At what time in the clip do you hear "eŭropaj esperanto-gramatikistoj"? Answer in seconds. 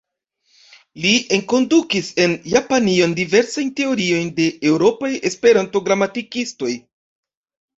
4.71-6.73